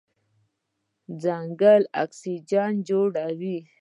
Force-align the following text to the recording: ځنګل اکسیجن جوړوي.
ځنګل 1.21 1.83
اکسیجن 2.03 2.71
جوړوي. 2.87 3.57